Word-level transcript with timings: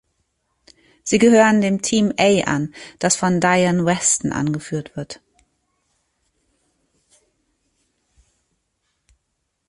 Sie 1.03 1.19
gehören 1.19 1.61
dem 1.61 1.83
"Team 1.83 2.11
A" 2.17 2.41
an, 2.45 2.73
das 2.97 3.15
von 3.15 3.39
Diane 3.39 3.85
Weston 3.85 4.31
angeführt 4.33 4.95
wird. 4.97 5.21